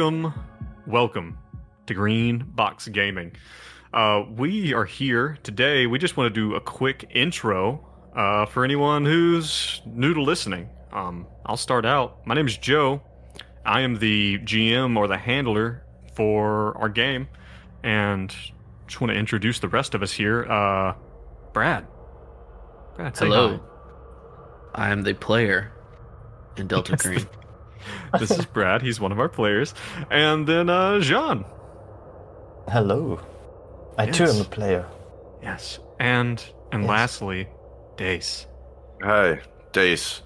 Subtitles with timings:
[0.00, 0.32] welcome,
[0.86, 1.38] welcome
[1.84, 3.32] to Green Box Gaming.
[3.92, 5.86] Uh, we are here today.
[5.86, 7.86] We just want to do a quick intro
[8.16, 10.70] uh, for anyone who's new to listening.
[10.90, 12.26] Um, I'll start out.
[12.26, 13.02] My name is Joe.
[13.66, 17.28] I am the GM or the handler for our game,
[17.82, 18.34] and
[18.86, 20.50] just want to introduce the rest of us here.
[20.50, 20.94] Uh,
[21.52, 21.86] Brad.
[22.96, 23.60] Brad, say Hello.
[24.74, 25.72] I am the player
[26.56, 27.18] in Delta Green.
[27.18, 27.39] hi.
[28.18, 28.82] This is Brad.
[28.82, 29.74] He's one of our players,
[30.10, 31.44] and then uh, Gian.
[32.68, 33.20] Hello.
[33.98, 34.86] I too am a player.
[35.42, 36.88] Yes, and and Yes.
[36.88, 37.48] lastly,
[37.96, 38.46] Dace.
[39.02, 39.40] Hi,
[39.72, 40.22] Dace.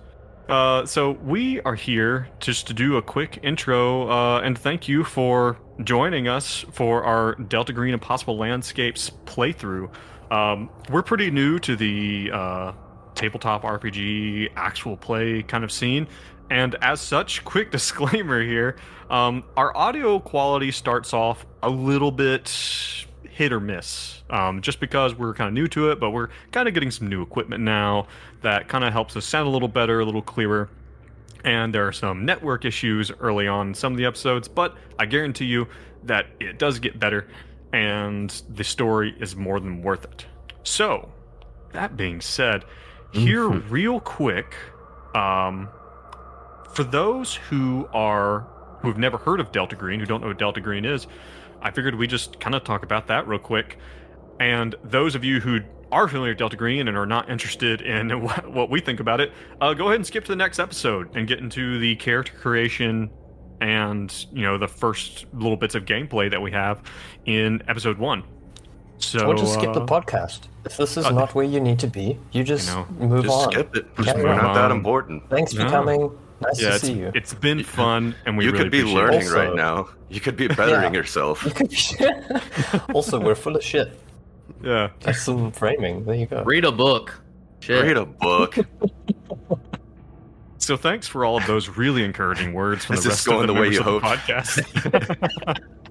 [0.48, 5.02] Uh, so we are here just to do a quick intro uh, and thank you
[5.02, 9.88] for joining us for our Delta Green Impossible Landscapes playthrough.
[10.30, 12.72] Um, we're pretty new to the uh,
[13.14, 16.08] tabletop RPG actual play kind of scene,
[16.54, 18.76] and as such, quick disclaimer here:
[19.10, 25.16] um, our audio quality starts off a little bit hit or miss, um, just because
[25.16, 28.06] we're kind of new to it, but we're kind of getting some new equipment now
[28.42, 30.70] that kind of helps us sound a little better, a little clearer.
[31.44, 35.06] And there are some network issues early on in some of the episodes, but I
[35.06, 35.66] guarantee you
[36.04, 37.26] that it does get better
[37.72, 40.26] and the story is more than worth it.
[40.62, 41.10] So,
[41.72, 42.64] that being said,
[43.12, 44.54] here real quick,
[45.14, 45.68] um,
[46.74, 48.48] for those who are
[48.80, 51.06] who have never heard of Delta Green, who don't know what Delta Green is,
[51.62, 53.78] I figured we just kind of talk about that real quick.
[54.38, 58.20] And those of you who are familiar with Delta Green and are not interested in
[58.22, 61.16] what, what we think about it, uh, go ahead and skip to the next episode
[61.16, 63.10] and get into the character creation
[63.60, 66.82] and you know the first little bits of gameplay that we have
[67.24, 68.24] in episode one.
[68.98, 70.40] So or just skip the uh, podcast.
[70.64, 72.86] If this is uh, not where you need to be, you just know.
[72.98, 73.52] move Just on.
[73.52, 73.94] skip it.
[73.96, 74.38] Carry We're on.
[74.42, 75.28] not that important.
[75.28, 75.70] Thanks for No.
[75.70, 76.10] coming.
[76.40, 77.12] Nice Yeah, to see you.
[77.14, 79.88] it's been fun, and we you really could be learning Also- right now.
[80.08, 81.00] You could be bettering Yeah.
[81.00, 81.44] yourself.
[81.44, 83.98] You could be- also, we're full of shit.
[84.62, 84.90] Yeah.
[85.00, 86.04] That's some framing.
[86.04, 86.42] There you go.
[86.44, 87.20] Read a book.
[87.60, 87.82] Shit.
[87.84, 88.56] Read a book.
[90.58, 93.40] So thanks for all of those really encouraging words from Is the this rest going
[93.42, 94.06] of the, the way you of the hoped?
[94.06, 95.60] podcast.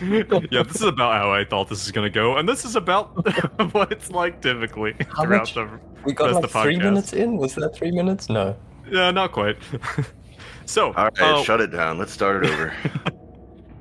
[0.50, 2.76] yeah, this is about how I thought this is going to go, and this is
[2.76, 3.14] about
[3.74, 5.54] what it's like typically How throughout much?
[5.54, 5.80] the.
[6.04, 7.36] We got like the three minutes in.
[7.36, 8.28] Was that three minutes?
[8.28, 8.56] No.
[8.90, 9.58] Yeah, not quite.
[10.64, 11.98] so, All right, uh, shut it down.
[11.98, 12.74] Let's start it over.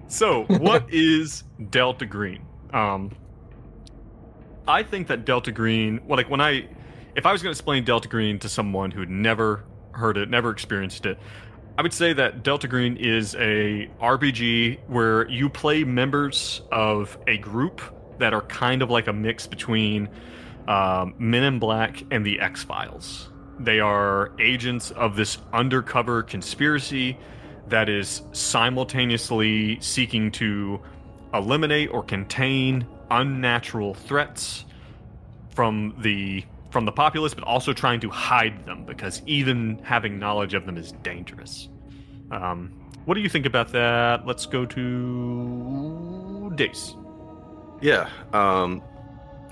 [0.09, 2.41] So, what is Delta Green?
[2.73, 3.11] Um,
[4.67, 6.67] I think that Delta Green, well, like when I,
[7.15, 10.49] if I was going to explain Delta Green to someone who'd never heard it, never
[10.49, 11.19] experienced it,
[11.79, 17.37] I would say that Delta Green is a RPG where you play members of a
[17.37, 17.81] group
[18.17, 20.09] that are kind of like a mix between
[20.67, 23.29] um, Men in Black and the X Files.
[23.61, 27.17] They are agents of this undercover conspiracy
[27.69, 30.81] that is simultaneously seeking to
[31.33, 34.65] eliminate or contain unnatural threats
[35.55, 40.53] from the from the populace, but also trying to hide them because even having knowledge
[40.53, 41.69] of them is dangerous.
[42.31, 42.71] Um,
[43.05, 44.25] what do you think about that?
[44.27, 46.95] Let's go to Dace.
[47.81, 48.09] yeah.
[48.33, 48.81] Um.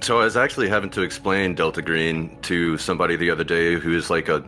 [0.01, 3.97] So I was actually having to explain Delta Green to somebody the other day who
[3.97, 4.43] is like a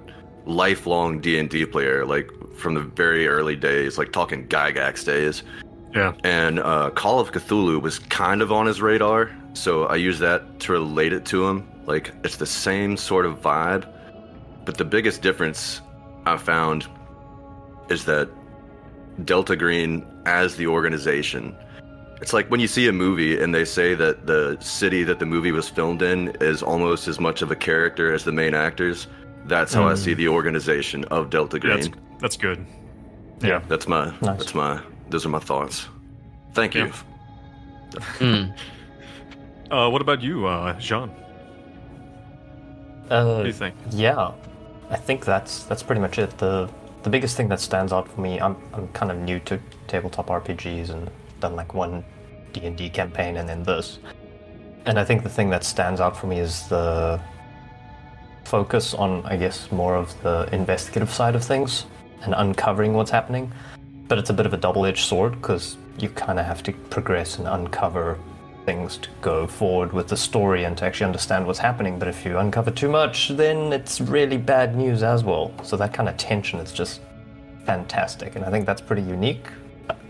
[0.46, 5.44] lifelong D and D player, like from the very early days, like talking Gygax days.
[5.96, 6.14] Yeah.
[6.24, 10.60] and uh, Call of Cthulhu was kind of on his radar, so I used that
[10.60, 11.68] to relate it to him.
[11.90, 13.92] Like it's the same sort of vibe,
[14.64, 15.82] but the biggest difference
[16.28, 16.88] I found
[17.90, 18.30] is that
[19.26, 21.56] Delta Green, as the organization,
[22.22, 25.26] it's like when you see a movie and they say that the city that the
[25.26, 29.08] movie was filmed in is almost as much of a character as the main actors.
[29.46, 29.98] That's how I Mm.
[29.98, 31.76] see the organization of Delta Yeah, Green.
[31.80, 31.90] that's,
[32.22, 32.64] that's good.
[33.42, 33.62] Yeah.
[33.68, 34.06] That's my.
[34.22, 34.38] Nice.
[34.38, 34.80] That's my.
[35.10, 35.88] Those are my thoughts.
[36.54, 36.86] Thank you.
[36.86, 36.94] Yeah.
[38.20, 38.52] Hmm.
[39.72, 41.10] Uh, what about you, uh, Gian?
[43.10, 43.76] Uh, you think?
[43.92, 44.32] Yeah,
[44.90, 46.38] I think that's that's pretty much it.
[46.38, 46.70] the
[47.04, 50.28] The biggest thing that stands out for me, I'm I'm kind of new to tabletop
[50.28, 51.10] RPGs and
[51.40, 52.04] done like one
[52.54, 54.00] D and D campaign and then this,
[54.86, 57.20] and I think the thing that stands out for me is the
[58.46, 61.86] focus on, I guess, more of the investigative side of things
[62.24, 63.52] and uncovering what's happening.
[64.08, 67.38] But it's a bit of a double-edged sword because you kind of have to progress
[67.38, 68.18] and uncover
[68.70, 71.98] things to go forward with the story and to actually understand what's happening.
[71.98, 75.52] But if you uncover too much, then it's really bad news as well.
[75.64, 77.02] So that kind of tension is just
[77.66, 79.48] fantastic, and I think that's pretty unique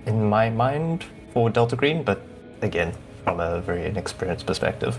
[0.06, 2.04] in my mind for Delta Green.
[2.04, 2.22] But
[2.62, 2.92] again,
[3.24, 4.98] from a very inexperienced perspective.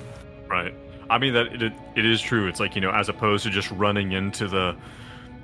[0.48, 0.74] Right.
[1.10, 2.48] I mean that it, it is true.
[2.48, 4.74] It's like you know, as opposed to just running into the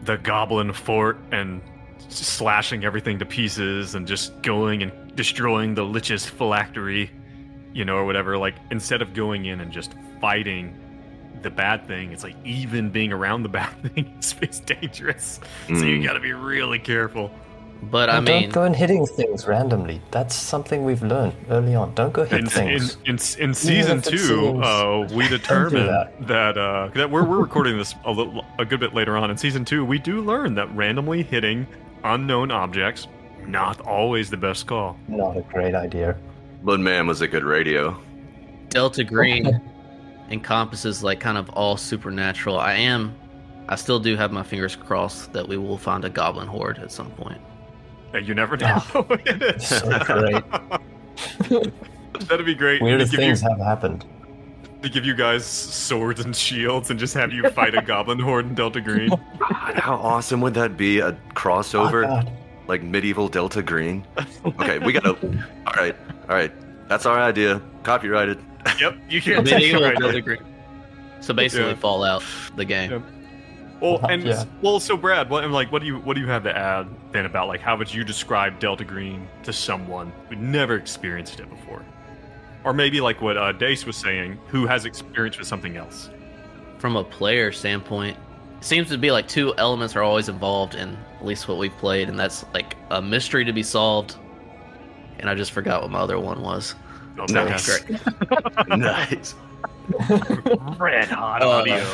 [0.04, 1.60] the goblin fort and
[2.08, 7.10] slashing everything to pieces and just going and destroying the lich's phylactery,
[7.76, 8.38] you know, or whatever.
[8.38, 10.74] Like instead of going in and just fighting
[11.42, 15.38] the bad thing, it's like even being around the bad thing is, is dangerous.
[15.68, 16.04] So you Mm.
[16.04, 17.30] got to be really careful.
[17.82, 20.00] But I Well, mean, don't go and hitting things randomly.
[20.10, 21.92] That's something we've learned early on.
[21.94, 22.96] Don't go hit In, in, things.
[23.04, 26.26] in, in season if two, seems- uh, we determined that.
[26.26, 29.30] that uh, that we're, we're recording this a, little, a good bit later on.
[29.30, 31.66] In season two, we do learn that randomly hitting
[32.02, 33.08] unknown objects
[33.46, 34.96] not always the best call.
[35.06, 36.16] Not a great idea.
[36.62, 37.98] But man, was it good radio.
[38.68, 39.60] Delta Green
[40.30, 42.58] encompasses like kind of all supernatural.
[42.58, 43.14] I am,
[43.68, 46.90] I still do have my fingers crossed that we will find a goblin horde at
[46.90, 47.40] some point.
[48.14, 48.82] Uh, You never know.
[49.58, 50.44] So great.
[52.28, 52.82] That'd be great.
[52.82, 54.04] Weird to give, you, things have happened.
[54.82, 58.46] to give you guys swords and shields and just have you fight a goblin horde
[58.46, 59.10] in Delta Green.
[59.10, 60.98] God, how awesome would that be?
[61.00, 62.32] A Oh, crossover, God.
[62.68, 64.06] Like medieval Delta Green.
[64.44, 65.10] Okay, we gotta.
[65.66, 65.96] all right,
[66.28, 66.52] all right.
[66.88, 67.60] That's our idea.
[67.82, 68.38] Copyrighted.
[68.80, 70.38] yep, you can't Medieval right Delta Green.
[71.20, 71.74] So basically, Yeah.
[71.76, 72.22] Fallout,
[72.54, 72.90] the game.
[72.92, 73.02] Yep.
[73.80, 74.44] Well, and Yeah.
[74.62, 76.86] well, so Brad, what I'm like, what do you what do you have to add
[77.12, 81.50] then about like how would you describe Delta Green to someone who never experienced it
[81.50, 81.84] before,
[82.64, 86.08] or maybe like what uh, Dace was saying, who has experience with something else?
[86.78, 88.16] From a player standpoint,
[88.58, 91.76] it seems to be like two elements are always involved in at least what we've
[91.78, 94.16] played, and that's like a mystery to be solved.
[95.18, 96.74] And I just forgot what my other one was.
[97.18, 97.78] Oh, Nice.
[97.80, 98.00] Great.
[98.68, 99.34] nice.
[100.78, 101.86] Red hot Uh, audio.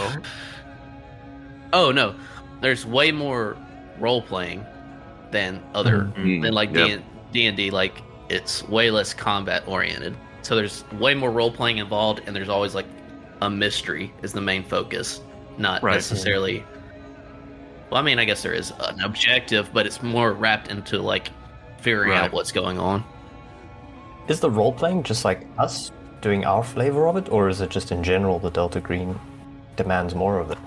[1.73, 2.15] Oh no,
[2.61, 3.57] there's way more
[3.99, 4.65] role playing
[5.31, 6.43] than other Mhm.
[6.43, 6.99] than like Yeah.
[7.33, 7.71] D and D.
[7.71, 10.17] Like it's way less combat oriented.
[10.43, 12.87] So there's way more role playing involved, and there's always like
[13.41, 15.21] a mystery is the main focus,
[15.59, 15.95] not Right.
[15.95, 16.65] necessarily.
[17.91, 21.31] Well, I mean, I guess there is an objective, but it's more wrapped into like
[21.79, 22.23] figuring Right.
[22.23, 23.05] out what's going on.
[24.29, 25.91] Is the role playing just like us
[26.21, 29.19] doing our flavor of it, or is it just in general the Delta Green
[29.77, 30.59] demands more of it?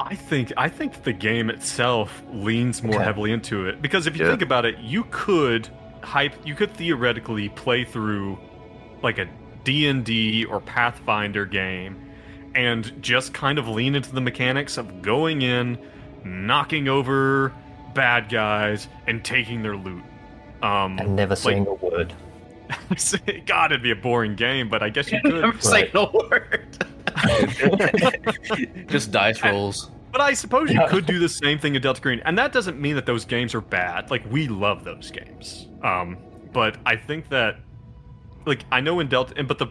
[0.00, 3.04] I think I think the game itself leans more Okay.
[3.04, 4.30] heavily into it because if you Yeah.
[4.30, 5.68] think about it, you could
[6.04, 8.38] hype, you could theoretically play through
[9.02, 9.26] like a
[9.64, 11.96] D and D or Pathfinder game,
[12.56, 15.78] and just kind of lean into the mechanics of going in,
[16.24, 17.52] knocking over
[17.94, 20.02] bad guys, and taking their loot.
[20.62, 22.12] Um, And never saying a word.
[23.46, 25.34] God, it'd be a boring game, but I guess you could.
[25.34, 26.86] Never say a word.
[28.88, 29.90] Just dice rolls.
[30.12, 32.80] But I suppose you could do the same thing in Delta Green, and that doesn't
[32.80, 34.10] mean that those games are bad.
[34.10, 35.68] Like we love those games.
[35.82, 36.16] Um,
[36.52, 37.58] but I think that,
[38.46, 39.66] like, I know in Delta, but the,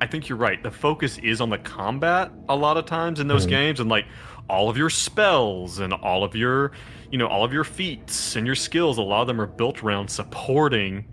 [0.00, 0.62] I think you're right.
[0.62, 3.50] The focus is on the combat a lot of times in those Mhm.
[3.50, 4.06] games, and like
[4.48, 6.72] all of your spells and all of your,
[7.10, 8.98] you know, all of your feats and your skills.
[8.98, 11.04] A lot of them are built around supporting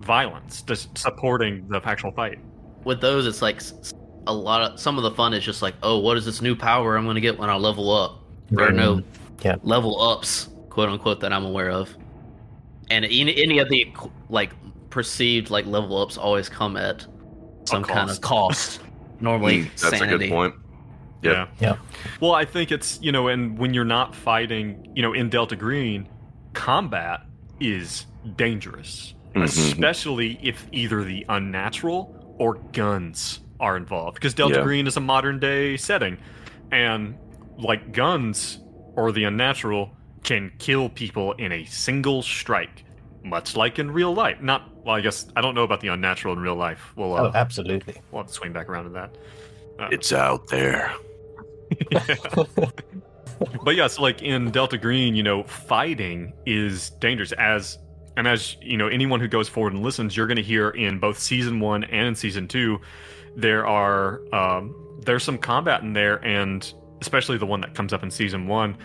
[0.00, 2.38] violence, just supporting the actual fight.
[2.84, 3.62] with those it's like
[4.26, 6.56] a lot of some of the fun is just like oh what is this new
[6.56, 8.18] power i'm going to get when i level up
[8.50, 9.00] there are no
[9.44, 9.54] Yeah.
[9.62, 11.96] level ups quote unquote that i'm aware of
[12.90, 13.86] and any, any of the
[14.28, 14.50] like
[14.90, 17.06] perceived like level ups always come at
[17.64, 18.80] some kind of cost
[19.20, 20.54] normally Mm, that's sanity a good point.
[21.22, 21.34] Yep.
[21.34, 21.46] Yeah.
[21.60, 21.76] Yeah.
[22.20, 25.54] Well, I think it's, you know, and when you're not fighting, you know, in Delta
[25.54, 26.08] Green,
[26.52, 27.24] combat
[27.60, 29.44] is dangerous, Mhm.
[29.44, 34.14] especially if either the unnatural or guns are involved.
[34.16, 34.62] Because Delta Yeah.
[34.64, 36.18] Green is a modern day setting.
[36.72, 37.14] And
[37.56, 38.58] like guns
[38.96, 39.92] or the unnatural
[40.24, 42.84] can kill people in a single strike,
[43.24, 44.40] much like in real life.
[44.40, 46.92] Not, well, I guess, I don't know about the unnatural in real life.
[46.96, 48.00] We'll, uh, Oh, absolutely.
[48.10, 49.16] we'll have to swing back around to that.
[49.78, 50.92] Uh, It's out there.
[53.64, 57.78] but yeah, so like in Delta Green, you know, fighting is dangerous as
[58.16, 60.98] and as you know, anyone who goes forward and listens, you're going to hear in
[60.98, 62.78] both season one and in season two,
[63.36, 68.02] there are um, there's some combat in there, and especially the one that comes up
[68.02, 68.76] in season one,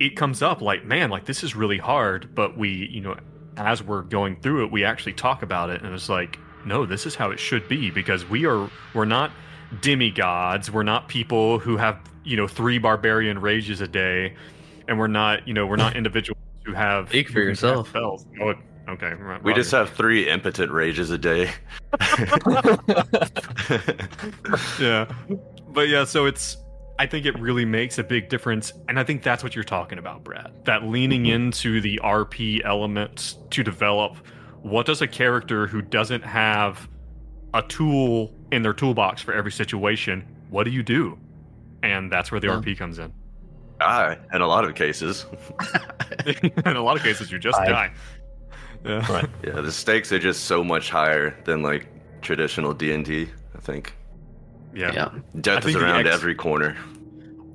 [0.00, 3.16] it comes up like, man, like this is really hard, but we, you know,
[3.58, 7.06] as we're going through it, we actually talk about it, and it's like, no, this
[7.06, 9.30] is how it should be because we are we're not
[9.80, 14.34] demigods, we're not people who have you know three barbarian rages a day,
[14.86, 17.62] and we're not you know we're not individuals who have Speak for who can cast
[17.62, 17.88] yourself.
[17.88, 18.26] Spells.
[18.40, 18.54] Oh,
[18.88, 21.50] okay, right, We just have three impotent rages a day.
[24.80, 25.10] yeah
[25.72, 26.58] but yeah so it's
[26.98, 29.98] i think it really makes a big difference and i think that's what you're talking
[29.98, 31.32] about brad that leaning mm-hmm.
[31.32, 34.16] into the rp elements to develop
[34.62, 36.88] what does a character who doesn't have
[37.54, 41.18] a tool in their toolbox for every situation what do you do
[41.82, 42.60] and that's where the Yeah.
[42.60, 43.12] rp comes in
[43.78, 45.26] die in a lot of cases.
[46.26, 47.92] in a lot of cases, you just I- die.
[48.84, 49.12] Yeah.
[49.12, 49.28] Right.
[49.44, 51.88] Yeah, the stakes are just so much higher than like
[52.22, 53.28] traditional D and D.
[53.56, 53.92] I think
[54.78, 54.92] yeah.
[54.92, 55.10] Yeah.
[55.40, 56.76] death is around ex- every corner.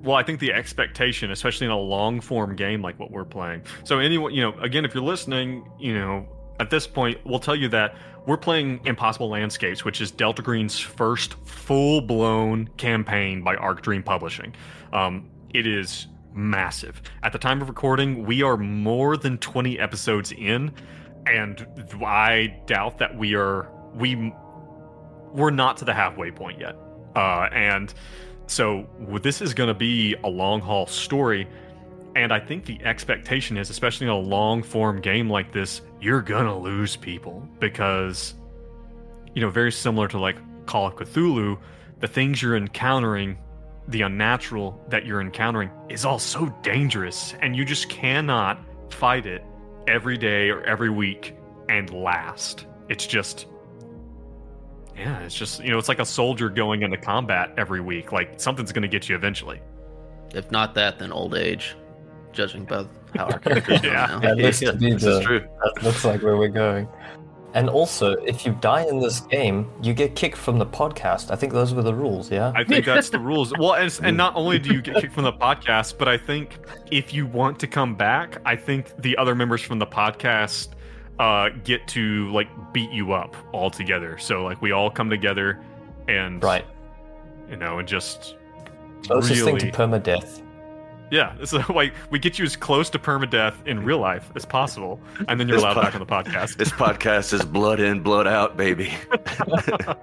[0.03, 3.63] Well, I think the expectation, especially in a long form game like what we're playing.
[3.86, 6.27] So, anyone, you know, again, if you're listening, you know,
[6.60, 10.77] at this point, we'll tell you that we're playing Impossible Landscapes, which is Delta Green's
[10.80, 14.53] first full blown campaign by Arc Dream Publishing.
[14.92, 17.01] Um, it is massive.
[17.22, 20.74] At the time of recording, we are more than 20 episodes in,
[21.25, 21.65] and
[22.06, 24.34] I doubt that we are, we,
[25.32, 26.75] we're not to the halfway point yet.
[27.15, 27.93] Uh, and
[28.48, 28.88] so
[29.22, 31.48] this is going to be a long haul story.
[32.15, 36.22] And I think the expectation is, especially in a long form game like this, you're
[36.22, 38.36] going to lose people because,
[39.34, 41.58] you know, very similar to like Call of Cthulhu,
[42.00, 43.38] the things you're encountering,
[43.88, 47.34] the unnatural that you're encountering is all so dangerous.
[47.41, 48.60] And you just cannot
[48.91, 49.43] fight it
[49.88, 51.36] every day or every week
[51.70, 52.67] and last.
[52.89, 53.48] It's just
[54.98, 58.12] yeah, it's just you know, it's like a soldier going into combat every week.
[58.12, 59.62] Like something's going to get you eventually.
[60.34, 61.76] If not that, then old age.
[62.32, 62.86] Judging by
[63.16, 64.06] how our characters are Yeah.
[64.08, 64.20] now.
[64.20, 65.40] That looks to be this is the- true.
[65.40, 66.88] That looks like where we're going.
[67.56, 71.30] And also, if you die in this game, you get kicked from the podcast.
[71.30, 72.52] I think those were the rules, yeah?
[72.56, 73.54] I think that's the rules.
[73.60, 76.58] Well, and, and not only do you get kicked from the podcast, but I think
[76.90, 80.70] if you want to come back, I think the other members from the podcast
[81.20, 84.17] uh, get to like beat you up all together.
[84.17, 85.60] So like we all come together
[86.08, 86.65] and Right.
[87.50, 88.36] you know, and just
[89.05, 90.41] Closest thing to really- permadeath.
[91.12, 91.36] yeah.
[91.46, 95.39] So like we get you as close to permadeath in real life as possible, and
[95.39, 96.58] then you're This allowed po- back on the podcast.
[96.58, 98.93] This podcast is blood in, blood out, baby.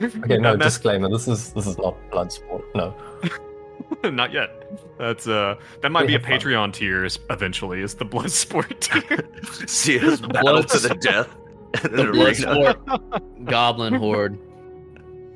[0.00, 1.08] Okay, no, disclaimer.
[1.08, 2.62] This is this is not blood sport.
[2.76, 2.94] No.
[4.04, 4.50] Not yet.
[4.98, 6.38] That's uh that might We be a have fun.
[6.40, 9.28] Patreon tier eventually is the blood sport tier.
[9.66, 11.28] See us battle to the death.
[11.82, 14.38] The an blood sport goblin horde.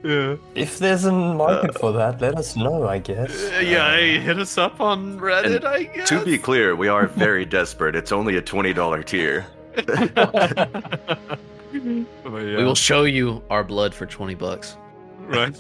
[0.03, 0.37] yeah.
[0.55, 3.31] If there's a market for that, let us know, I guess.
[3.53, 6.09] Uh, yeah, hey, hit us up on Reddit, And I guess.
[6.09, 7.95] To be clear, we are very desperate.
[7.95, 9.47] It's only a twenty dollar tier.
[9.75, 11.41] But,
[11.75, 14.77] yeah, We will show you our blood for 20 bucks.
[15.21, 15.55] right.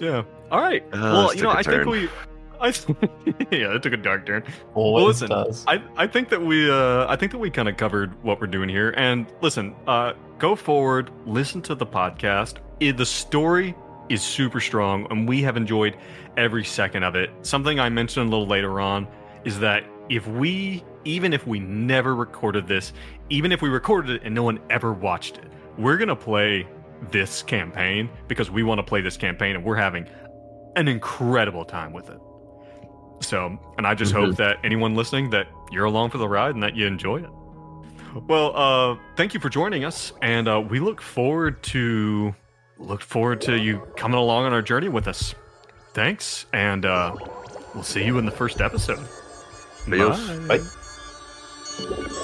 [0.00, 0.22] yeah.
[0.50, 0.82] All right.
[0.92, 2.08] Uh, well, you know, I a I think we
[2.60, 2.68] I
[3.50, 4.44] yeah, it took a dark turn.
[4.74, 5.64] Always listen, does.
[5.66, 8.46] I, I think that we uh I think that we kind of covered what we're
[8.46, 8.90] doing here.
[8.96, 12.56] And listen, uh go forward, listen to the podcast.
[12.82, 13.74] I- the story
[14.08, 15.96] is super strong and we have enjoyed
[16.36, 17.30] every second of it.
[17.42, 19.08] Something I mentioned a little later on
[19.44, 22.92] is that if we even if we never recorded this,
[23.30, 25.44] even if we recorded it and no one ever watched it,
[25.78, 26.66] we're going to play
[27.10, 30.08] this campaign because we want to play this campaign and we're having
[30.76, 32.18] an incredible time with it.
[33.20, 34.26] So, and I just Mhm.
[34.26, 37.30] hope that anyone listening that you're along for the ride and that you enjoy it.
[38.28, 42.34] Well, uh, thank you for joining us, and uh, we look forward to
[42.78, 45.34] look forward to you coming along on our journey with us.
[45.94, 47.14] Thanks, and uh,
[47.74, 49.00] we'll see you in the first episode.
[49.86, 50.20] Adios.
[50.46, 50.58] Bye.
[50.58, 52.22] Bye.